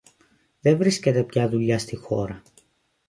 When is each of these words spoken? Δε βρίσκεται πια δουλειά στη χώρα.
Δε 0.61 0.75
βρίσκεται 0.75 1.23
πια 1.23 1.49
δουλειά 1.49 1.79
στη 1.79 1.95
χώρα. 1.95 2.41